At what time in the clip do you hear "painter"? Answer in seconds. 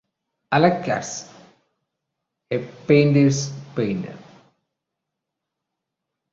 3.75-4.15